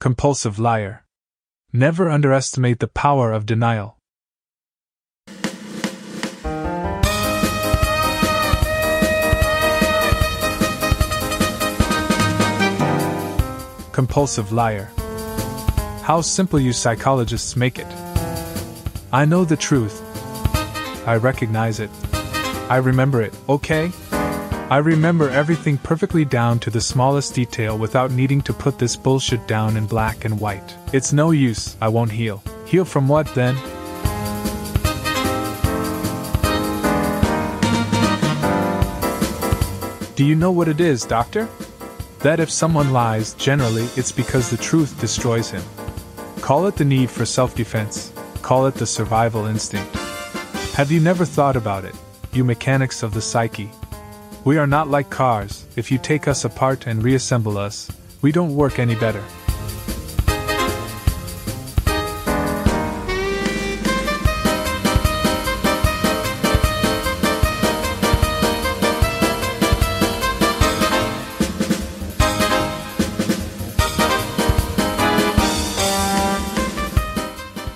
[0.00, 1.04] Compulsive liar.
[1.72, 3.98] Never underestimate the power of denial.
[13.90, 14.92] Compulsive liar.
[16.04, 17.92] How simple you psychologists make it.
[19.12, 20.00] I know the truth.
[21.08, 21.90] I recognize it.
[22.70, 23.90] I remember it, okay?
[24.70, 29.48] I remember everything perfectly down to the smallest detail without needing to put this bullshit
[29.48, 30.76] down in black and white.
[30.92, 32.42] It's no use, I won't heal.
[32.66, 33.54] Heal from what then?
[40.16, 41.48] Do you know what it is, Doctor?
[42.18, 45.62] That if someone lies, generally it's because the truth destroys him.
[46.42, 49.94] Call it the need for self defense, call it the survival instinct.
[50.74, 51.94] Have you never thought about it,
[52.34, 53.70] you mechanics of the psyche?
[54.48, 57.90] We are not like cars, if you take us apart and reassemble us,
[58.22, 59.22] we don't work any better.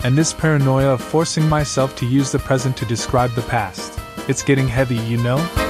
[0.03, 4.01] And this paranoia of forcing myself to use the present to describe the past.
[4.27, 5.62] It's getting heavy, you know?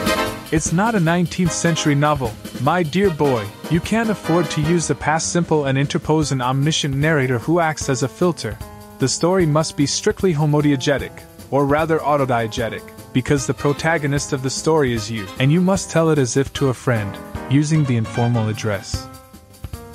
[0.52, 3.46] It's not a 19th century novel, my dear boy.
[3.70, 7.88] You can't afford to use the past simple and interpose an omniscient narrator who acts
[7.88, 8.58] as a filter.
[8.98, 12.82] The story must be strictly homodiegetic, or rather autodiegetic,
[13.14, 16.52] because the protagonist of the story is you, and you must tell it as if
[16.52, 17.16] to a friend,
[17.50, 19.08] using the informal address.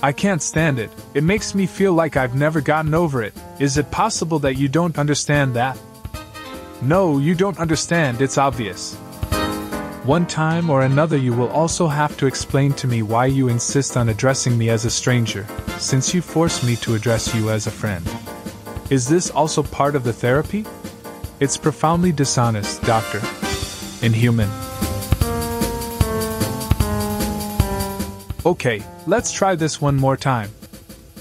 [0.01, 3.35] I can't stand it, it makes me feel like I've never gotten over it.
[3.59, 5.77] Is it possible that you don't understand that?
[6.81, 8.97] No, you don't understand, it's obvious.
[10.07, 13.97] One time or another, you will also have to explain to me why you insist
[13.97, 15.45] on addressing me as a stranger,
[15.79, 18.09] since you force me to address you as a friend.
[18.89, 20.65] Is this also part of the therapy?
[21.41, 23.17] It's profoundly dishonest, Doctor.
[24.01, 24.49] Inhuman.
[28.45, 30.51] Okay, let's try this one more time.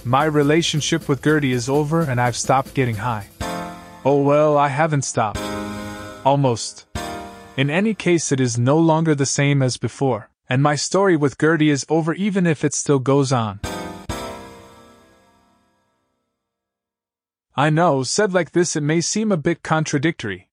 [0.05, 3.27] My relationship with Gertie is over and I've stopped getting high.
[4.05, 5.41] Oh well, I haven't stopped.
[6.25, 6.86] Almost.
[7.57, 11.39] In any case, it is no longer the same as before, and my story with
[11.39, 13.61] Gertie is over even if it still goes on.
[17.57, 20.51] I know, said like this, it may seem a bit contradictory.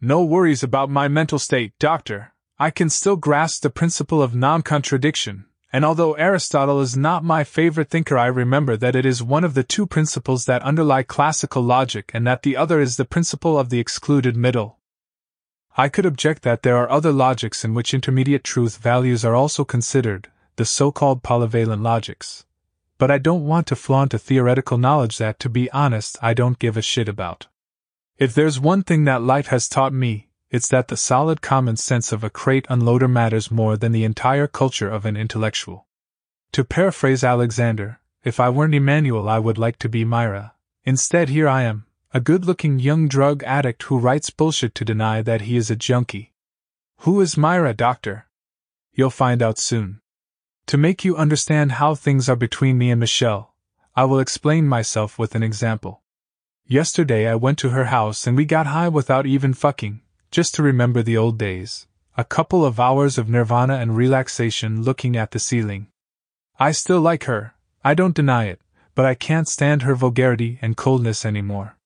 [0.00, 2.32] No worries about my mental state, doctor.
[2.58, 7.44] I can still grasp the principle of non contradiction, and although Aristotle is not my
[7.44, 11.62] favorite thinker, I remember that it is one of the two principles that underlie classical
[11.62, 14.79] logic and that the other is the principle of the excluded middle.
[15.80, 19.64] I could object that there are other logics in which intermediate truth values are also
[19.64, 22.44] considered, the so called polyvalent logics.
[22.98, 26.58] But I don't want to flaunt a theoretical knowledge that, to be honest, I don't
[26.58, 27.46] give a shit about.
[28.18, 32.12] If there's one thing that life has taught me, it's that the solid common sense
[32.12, 35.86] of a crate unloader matters more than the entire culture of an intellectual.
[36.52, 40.52] To paraphrase Alexander, if I weren't Emmanuel, I would like to be Myra.
[40.84, 45.22] Instead, here I am, a good looking young drug addict who writes bullshit to deny
[45.22, 46.32] that he is a junkie.
[47.02, 48.26] Who is Myra, doctor?
[48.92, 50.00] You'll find out soon.
[50.66, 53.54] To make you understand how things are between me and Michelle,
[53.94, 56.02] I will explain myself with an example.
[56.66, 60.00] Yesterday I went to her house and we got high without even fucking,
[60.32, 61.86] just to remember the old days.
[62.16, 65.86] A couple of hours of nirvana and relaxation looking at the ceiling.
[66.58, 67.54] I still like her,
[67.84, 68.60] I don't deny it,
[68.96, 71.76] but I can't stand her vulgarity and coldness anymore.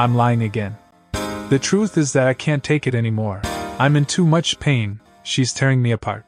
[0.00, 0.78] I'm lying again.
[1.50, 3.42] The truth is that I can't take it anymore.
[3.78, 6.24] I'm in too much pain, she's tearing me apart.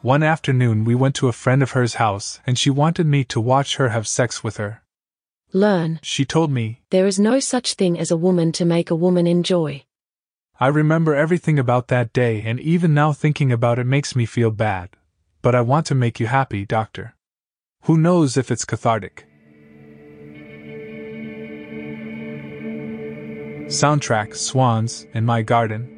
[0.00, 3.38] One afternoon we went to a friend of hers' house and she wanted me to
[3.38, 4.80] watch her have sex with her.
[5.52, 6.00] Learn.
[6.02, 9.26] She told me, There is no such thing as a woman to make a woman
[9.26, 9.84] enjoy.
[10.58, 14.52] I remember everything about that day and even now thinking about it makes me feel
[14.52, 14.88] bad.
[15.42, 17.14] But I want to make you happy, doctor.
[17.82, 19.26] Who knows if it's cathartic?
[23.72, 25.88] Soundtrack Swans in My Garden.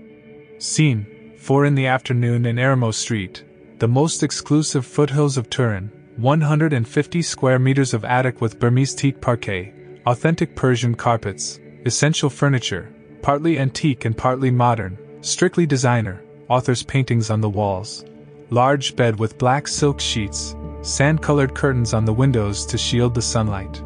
[0.58, 3.44] Scene 4 in the afternoon in Eremo Street,
[3.80, 9.74] the most exclusive foothills of Turin, 150 square meters of attic with Burmese teak parquet,
[10.06, 17.40] authentic Persian carpets, essential furniture, partly antique and partly modern, strictly designer, author's paintings on
[17.40, 18.04] the walls,
[18.50, 23.20] large bed with black silk sheets, sand colored curtains on the windows to shield the
[23.20, 23.82] sunlight.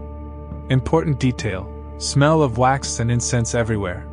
[0.68, 4.06] Important detail Smell of wax and incense everywhere.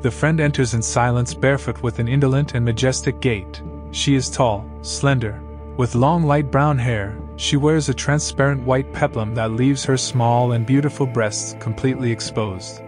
[0.00, 3.62] The friend enters in silence, barefoot with an indolent and majestic gait.
[3.92, 5.40] She is tall, slender,
[5.76, 7.16] with long light brown hair.
[7.36, 12.82] She wears a transparent white peplum that leaves her small and beautiful breasts completely exposed.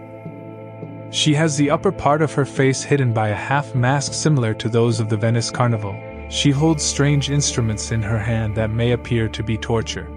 [1.11, 4.67] She has the upper part of her face hidden by a half mask similar to
[4.67, 5.95] those of the Venice Carnival.
[6.29, 10.09] She holds strange instruments in her hand that may appear to be torture.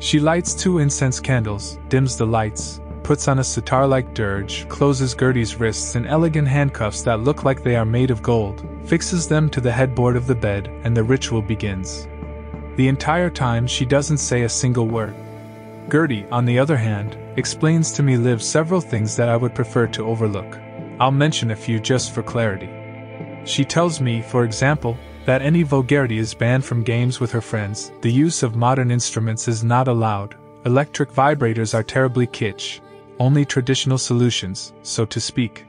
[0.00, 5.14] She lights two incense candles, dims the lights, puts on a sitar like dirge, closes
[5.14, 9.48] Gertie's wrists in elegant handcuffs that look like they are made of gold, fixes them
[9.50, 12.08] to the headboard of the bed, and the ritual begins.
[12.76, 15.14] The entire time, she doesn't say a single word.
[15.90, 19.86] Gertie, on the other hand, explains to me Liv several things that I would prefer
[19.88, 20.58] to overlook.
[20.98, 22.70] I'll mention a few just for clarity.
[23.44, 24.96] She tells me, for example,
[25.26, 29.46] that any vulgarity is banned from games with her friends, the use of modern instruments
[29.46, 32.80] is not allowed, electric vibrators are terribly kitsch,
[33.18, 35.64] only traditional solutions, so to speak.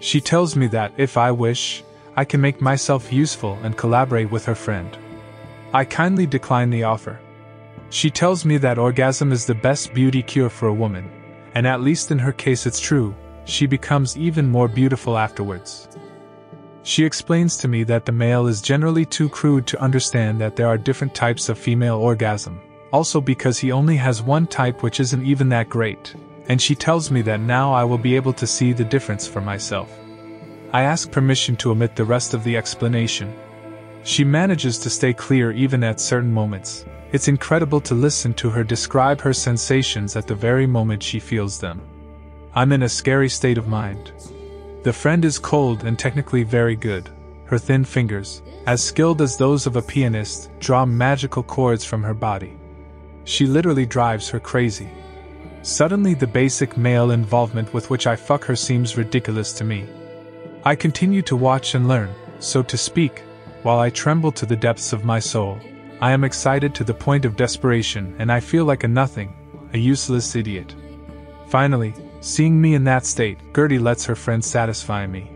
[0.00, 1.84] She tells me that, if I wish,
[2.16, 4.96] I can make myself useful and collaborate with her friend.
[5.72, 7.20] I kindly decline the offer.
[7.90, 11.10] She tells me that orgasm is the best beauty cure for a woman,
[11.54, 15.88] and at least in her case it's true, she becomes even more beautiful afterwards.
[16.82, 20.68] She explains to me that the male is generally too crude to understand that there
[20.68, 22.60] are different types of female orgasm,
[22.92, 26.14] also because he only has one type which isn't even that great,
[26.50, 29.40] and she tells me that now I will be able to see the difference for
[29.40, 29.88] myself.
[30.72, 33.32] I ask permission to omit the rest of the explanation.
[34.02, 36.84] She manages to stay clear even at certain moments.
[37.12, 41.60] It's incredible to listen to her describe her sensations at the very moment she feels
[41.60, 41.80] them.
[42.52, 44.10] I'm in a scary state of mind.
[44.82, 47.10] The friend is cold and technically very good.
[47.44, 52.14] Her thin fingers, as skilled as those of a pianist, draw magical chords from her
[52.14, 52.58] body.
[53.22, 54.88] She literally drives her crazy.
[55.62, 59.86] Suddenly, the basic male involvement with which I fuck her seems ridiculous to me.
[60.64, 63.22] I continue to watch and learn, so to speak,
[63.62, 65.58] while I tremble to the depths of my soul.
[66.00, 69.34] I am excited to the point of desperation, and I feel like a nothing,
[69.74, 70.74] a useless idiot.
[71.48, 75.30] Finally, seeing me in that state, Gertie lets her friend satisfy me.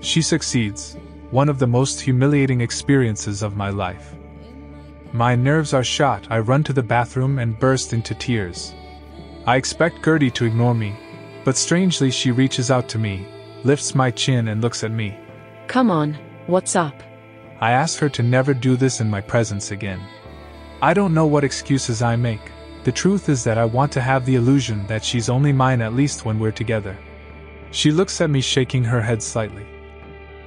[0.00, 0.96] She succeeds,
[1.32, 4.14] one of the most humiliating experiences of my life.
[5.12, 8.72] My nerves are shot, I run to the bathroom and burst into tears.
[9.48, 10.94] I expect Gertie to ignore me,
[11.42, 13.26] but strangely she reaches out to me,
[13.64, 15.18] lifts my chin, and looks at me.
[15.68, 16.18] Come on,
[16.48, 17.02] what's up?
[17.58, 20.02] I ask her to never do this in my presence again.
[20.82, 22.52] I don't know what excuses I make.
[22.84, 25.94] The truth is that I want to have the illusion that she's only mine at
[25.94, 26.94] least when we're together.
[27.70, 29.66] She looks at me, shaking her head slightly.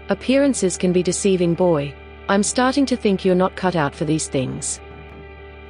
[0.09, 1.91] Appearances can be deceiving, boy.
[2.29, 4.79] I'm starting to think you're not cut out for these things.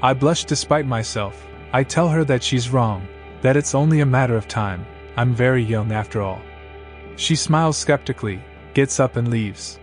[0.03, 1.47] I blush despite myself.
[1.71, 3.07] I tell her that she's wrong,
[3.41, 4.85] that it's only a matter of time.
[5.17, 6.41] I'm very young after all.
[7.15, 8.41] She smiles skeptically,
[8.73, 9.79] gets up, and leaves.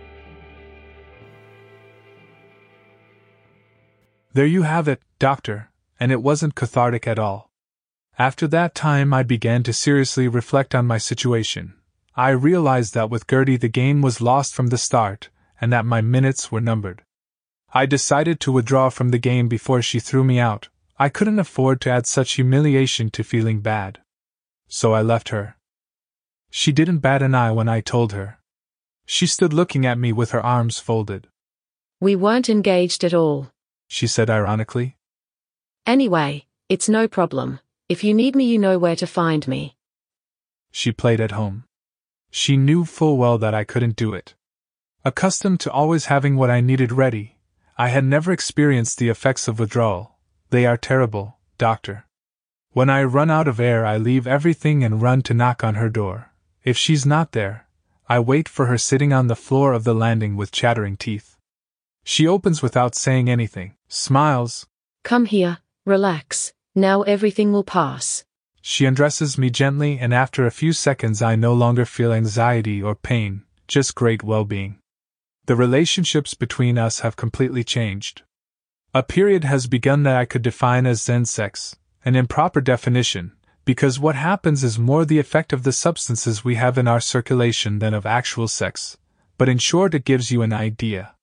[4.33, 7.49] There you have it, doctor, and it wasn't cathartic at all.
[8.17, 11.73] After that time, I began to seriously reflect on my situation.
[12.15, 15.29] I realized that with Gertie the game was lost from the start,
[15.61, 17.03] and that my minutes were numbered.
[17.73, 20.69] I decided to withdraw from the game before she threw me out,
[21.01, 24.01] I couldn't afford to add such humiliation to feeling bad.
[24.67, 25.55] So I left her.
[26.51, 28.39] She didn't bat an eye when I told her.
[29.05, 31.27] She stood looking at me with her arms folded.
[32.01, 33.49] We weren't engaged at all,
[33.87, 34.97] she said ironically.
[35.85, 37.59] Anyway, it's no problem.
[37.87, 39.77] If you need me, you know where to find me.
[40.69, 41.63] She played at home.
[42.29, 44.35] She knew full well that I couldn't do it.
[45.05, 47.37] Accustomed to always having what I needed ready,
[47.77, 50.18] I had never experienced the effects of withdrawal.
[50.51, 52.05] They are terrible, doctor.
[52.71, 55.89] When I run out of air, I leave everything and run to knock on her
[55.89, 56.31] door.
[56.63, 57.67] If she's not there,
[58.07, 61.37] I wait for her sitting on the floor of the landing with chattering teeth.
[62.03, 64.65] She opens without saying anything, smiles.
[65.03, 68.23] Come here, relax, now everything will pass.
[68.61, 72.95] She undresses me gently, and after a few seconds, I no longer feel anxiety or
[72.95, 74.79] pain, just great well being.
[75.45, 78.23] The relationships between us have completely changed.
[78.91, 83.99] A period has begun that I could define as Zen sex, an improper definition, because
[83.99, 87.93] what happens is more the effect of the substances we have in our circulation than
[87.93, 88.97] of actual sex,
[89.37, 91.13] but in short, it gives you an idea.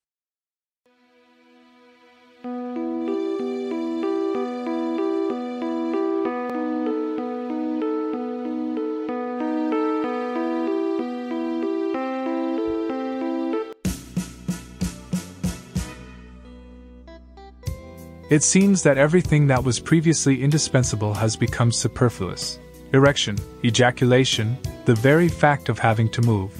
[18.28, 22.59] It seems that everything that was previously indispensable has become superfluous.
[22.92, 26.50] Erection, ejaculation, the very fact of having to move.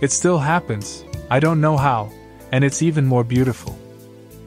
[0.00, 2.12] It still happens, I don't know how,
[2.52, 3.76] and it's even more beautiful.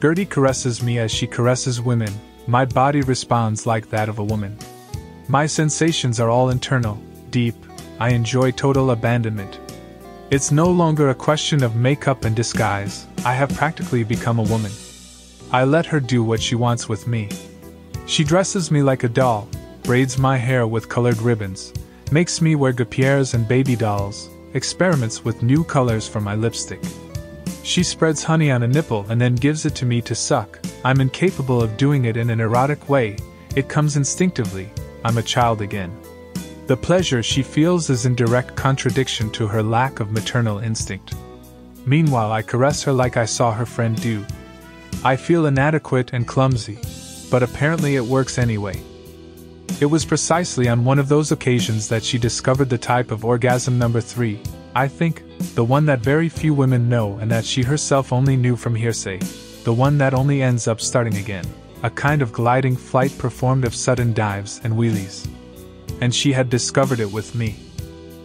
[0.00, 2.12] Gertie caresses me as she caresses women,
[2.46, 4.56] My body responds like that of a woman.
[5.28, 7.56] My sensations are all internal, deep,
[8.00, 9.60] I enjoy total abandonment.
[10.30, 14.72] It's no longer a question of makeup and disguise, I have practically become a woman.
[15.50, 17.30] I let her do what she wants with me.
[18.04, 19.48] She dresses me like a doll,
[19.82, 21.72] braids my hair with colored ribbons,
[22.12, 26.82] makes me wear guipures and baby dolls, experiments with new colors for my lipstick.
[27.62, 30.58] She spreads honey on a nipple and then gives it to me to suck.
[30.84, 33.16] I'm incapable of doing it in an erotic way,
[33.56, 34.68] it comes instinctively.
[35.02, 35.96] I'm a child again.
[36.66, 41.14] The pleasure she feels is in direct contradiction to her lack of maternal instinct.
[41.86, 44.26] Meanwhile, I caress her like I saw her friend do.
[45.04, 46.78] I feel inadequate and clumsy,
[47.30, 48.82] but apparently it works anyway.
[49.80, 53.78] It was precisely on one of those occasions that she discovered the type of orgasm
[53.78, 54.40] number three,
[54.74, 55.22] I think,
[55.54, 59.18] the one that very few women know and that she herself only knew from hearsay,
[59.64, 61.44] the one that only ends up starting again,
[61.82, 65.28] a kind of gliding flight performed of sudden dives and wheelies
[66.00, 67.56] and she had discovered it with me.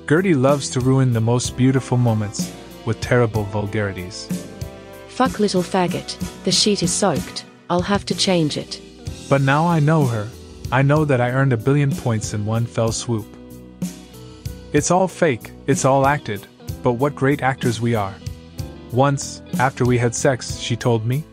[0.08, 2.51] Gertie loves to ruin the most beautiful moments
[2.86, 4.27] with terrible vulgarities.
[5.13, 8.82] Fuck little faggot, the sheet is soaked, I'll have to change it.
[9.29, 10.27] But now I know her,
[10.72, 13.27] I know that I earned a billion points in one fell swoop.
[14.74, 16.48] It's all fake, it's all acted,
[16.82, 18.15] but what great actors we are.
[18.91, 21.24] Once, after we had sex, she told me,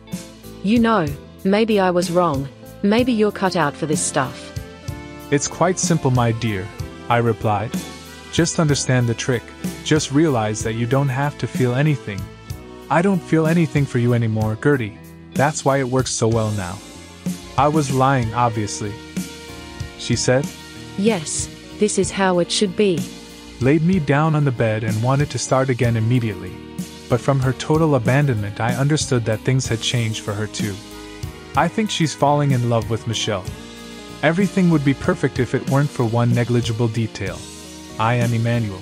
[0.61, 1.07] You know,
[1.43, 2.47] maybe I was wrong,
[2.83, 4.53] maybe you're cut out for this stuff.
[5.31, 6.67] It's quite simple, my dear,
[7.09, 7.71] I replied.
[8.31, 9.43] Just understand the trick,
[9.83, 12.21] just realize that you don't have to feel anything.
[12.91, 14.97] I don't feel anything for you anymore, Gertie.
[15.33, 16.77] That's why it works so well now.
[17.57, 18.91] I was lying, obviously.
[19.97, 20.45] She said,
[20.97, 21.47] Yes,
[21.79, 22.99] this is how it should be.
[23.61, 26.51] Laid me down on the bed and wanted to start again immediately.
[27.07, 30.75] But from her total abandonment, I understood that things had changed for her too.
[31.55, 33.45] I think she's falling in love with Michelle.
[34.21, 37.39] Everything would be perfect if it weren't for one negligible detail.
[37.97, 38.81] I am Emmanuel.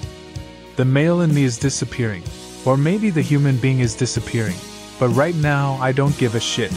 [0.77, 2.23] The male in me is disappearing,
[2.69, 4.55] or maybe the human being is disappearing,
[4.99, 6.71] but right now I don't give a shit.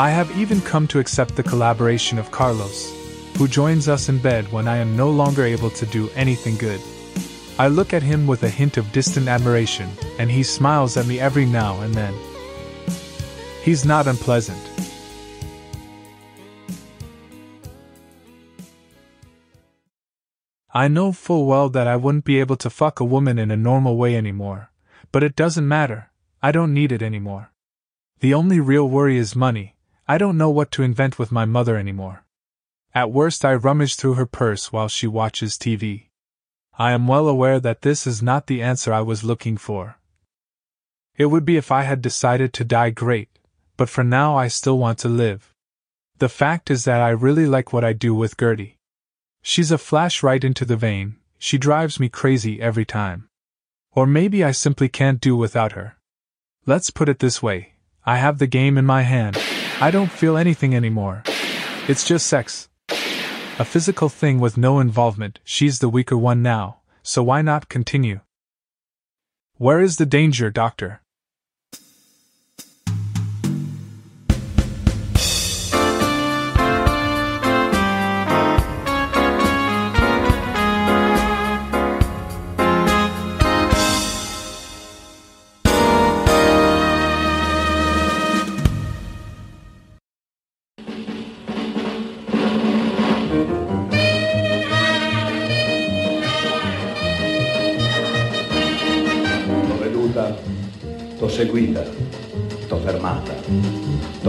[0.00, 2.92] I have even come to accept the collaboration of Carlos,
[3.38, 6.80] who joins us in bed when I am no longer able to do anything good.
[7.56, 9.88] I look at him with a hint of distant admiration,
[10.18, 12.14] and he smiles at me every now and then.
[13.62, 14.58] He's not unpleasant.
[20.74, 23.56] I know full well that I wouldn't be able to fuck a woman in a
[23.56, 24.71] normal way anymore,
[25.12, 26.10] but it doesn't matter,
[26.42, 27.52] I don't need it anymore.
[28.20, 29.76] The only real worry is money,
[30.08, 32.24] I don't know what to invent with my mother anymore.
[32.94, 36.08] At worst, I rummage through her purse while she watches TV.
[36.78, 39.98] I am well aware that this is not the answer I was looking for.
[41.16, 43.28] It would be if I had decided to die great,
[43.76, 45.54] but for now I still want to live.
[46.18, 48.78] The fact is that I really like what I do with Gertie.
[49.42, 53.28] She's a flash right into the vein, she drives me crazy every time.
[53.94, 55.96] Or maybe I simply can't do without her.
[56.64, 59.38] Let's put it this way I have the game in my hand,
[59.80, 61.22] I don't feel anything anymore.
[61.88, 62.68] It's just sex.
[63.58, 68.20] A physical thing with no involvement, she's the weaker one now, so why not continue?
[69.56, 71.02] Where is the danger, Doctor?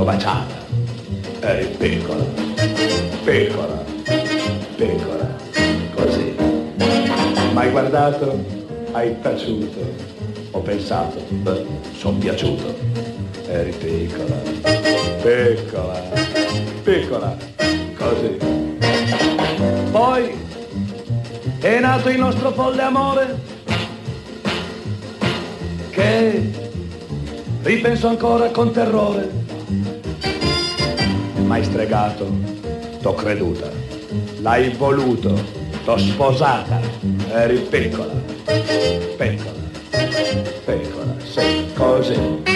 [0.03, 0.55] T'ho baciata.
[1.39, 2.23] Eri piccola,
[3.23, 3.83] piccola,
[4.75, 5.35] piccola,
[5.95, 6.35] così.
[7.53, 8.43] M'hai guardato,
[8.91, 9.79] hai taciuto,
[10.51, 11.65] ho pensato, beh,
[11.97, 12.75] son piaciuto.
[13.47, 14.35] Eri piccola,
[15.21, 16.01] piccola,
[16.83, 17.37] piccola,
[17.97, 18.37] così.
[19.91, 20.37] Poi
[21.59, 23.39] è nato il nostro folle amore
[25.91, 26.51] che
[27.61, 29.42] ripenso ancora con terrore.
[31.53, 32.25] M'hai stregato,
[33.03, 33.69] t'ho creduta,
[34.41, 35.39] l'hai voluto,
[35.85, 36.79] t'ho sposata,
[37.29, 38.15] eri piccola,
[39.15, 39.61] piccola,
[40.65, 42.52] piccola, sei così.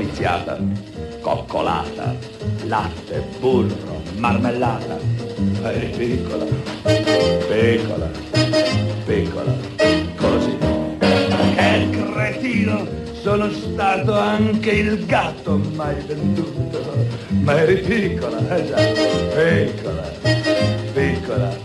[0.00, 0.58] Viziata,
[1.20, 2.16] coccolata,
[2.64, 4.98] latte, burro, marmellata.
[5.62, 6.44] Eri piccola,
[7.48, 8.10] piccola,
[9.04, 9.54] piccola,
[10.16, 10.56] così.
[11.54, 12.98] Che cretino!
[13.20, 16.80] Sono stato anche il gatto mai venduto,
[17.42, 18.76] ma eri piccola, eh già,
[19.34, 20.10] piccola,
[20.94, 21.56] piccola,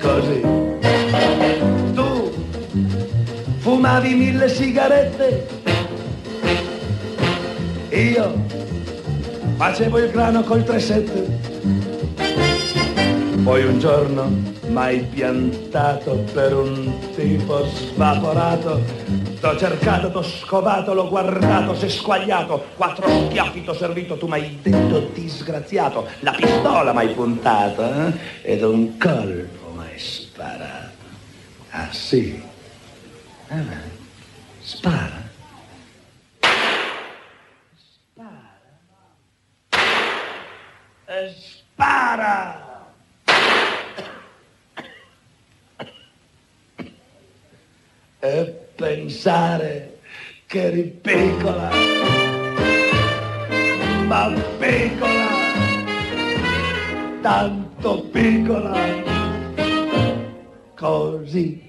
[0.00, 0.40] così.
[1.94, 2.32] Tu
[3.58, 5.46] fumavi mille sigarette,
[8.00, 8.46] io
[9.56, 11.42] facevo il grano col 3-7.
[13.42, 18.82] Poi un giorno m'hai piantato per un tipo svaporato.
[19.40, 22.64] T'ho cercato, t'ho scovato, l'ho guardato, s'è squagliato.
[22.74, 26.08] Quattro schiaffi t'ho servito, tu m'hai detto disgraziato.
[26.20, 28.12] La pistola m'hai puntata eh?
[28.42, 30.92] ed un colpo m'hai sparato.
[31.70, 32.42] Ah sì?
[33.48, 33.62] Ah,
[34.60, 35.23] spara.
[41.36, 42.62] Spara.
[48.18, 48.44] E
[48.74, 49.98] pensare
[50.46, 51.70] che eri piccola,
[54.06, 55.28] ma piccola,
[57.20, 58.74] tanto piccola,
[60.74, 61.63] così